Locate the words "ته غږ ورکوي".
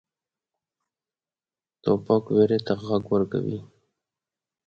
2.65-3.59